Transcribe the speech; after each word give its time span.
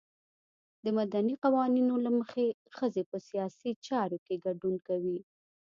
د 0.83 0.85
مدني 0.99 1.35
قوانینو 1.43 1.95
له 2.05 2.11
مخې 2.19 2.45
ښځې 2.77 3.03
په 3.09 3.17
سیاسي 3.29 3.71
چارو 3.87 4.17
کې 4.25 4.41
ګډون 4.45 4.75
کوي. 4.87 5.19